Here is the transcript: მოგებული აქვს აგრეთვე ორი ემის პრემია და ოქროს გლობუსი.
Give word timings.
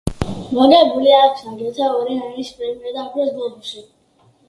მოგებული 0.59 1.13
აქვს 1.17 1.45
აგრეთვე 1.53 1.91
ორი 1.99 2.19
ემის 2.31 2.53
პრემია 2.59 2.99
და 2.99 3.07
ოქროს 3.07 3.33
გლობუსი. 3.41 3.89